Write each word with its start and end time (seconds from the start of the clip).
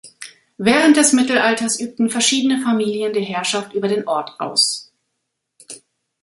Während 0.57 0.97
des 0.97 1.13
Mittelalters 1.13 1.79
übten 1.79 2.09
verschiedene 2.09 2.59
Familien 2.63 3.13
die 3.13 3.21
Herrschaft 3.23 3.73
über 3.75 3.87
den 3.87 4.07
Ort 4.07 4.33
aus. 4.39 4.91